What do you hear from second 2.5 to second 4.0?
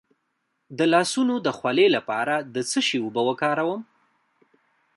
د څه شي اوبه وکاروم؟